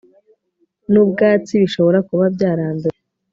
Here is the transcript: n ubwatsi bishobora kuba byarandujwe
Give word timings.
n 0.91 0.93
ubwatsi 1.03 1.53
bishobora 1.61 1.99
kuba 2.09 2.25
byarandujwe 2.35 2.99